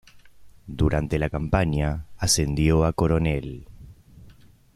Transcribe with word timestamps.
Durante 0.65 1.19
la 1.19 1.29
campaña, 1.29 2.07
ascendió 2.17 2.85
a 2.85 2.93
coronel. 2.93 3.67